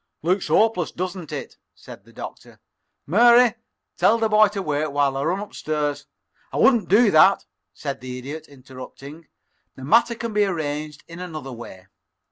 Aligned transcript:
"Looks 0.23 0.47
hopeless, 0.47 0.89
doesn't 0.91 1.31
it," 1.31 1.57
said 1.75 2.05
the 2.05 2.11
Doctor. 2.11 2.59
"Mary, 3.05 3.53
tell 3.97 4.17
the 4.17 4.27
boy 4.29 4.47
to 4.47 4.59
wait 4.63 4.91
while 4.91 5.15
I 5.15 5.21
run 5.23 5.39
up 5.39 5.53
stairs" 5.53 6.07
"I 6.51 6.57
wouldn't 6.57 6.89
do 6.89 7.11
that," 7.11 7.45
said 7.75 8.01
the 8.01 8.17
Idiot, 8.17 8.47
interrupting. 8.47 9.27
"The 9.75 9.83
matter 9.85 10.15
can 10.15 10.33
be 10.33 10.43
arranged 10.45 11.03
in 11.07 11.19
another 11.19 11.51
way. 11.51 11.85